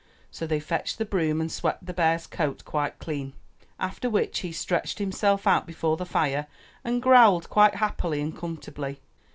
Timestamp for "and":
1.39-1.51, 6.83-7.03, 8.19-8.35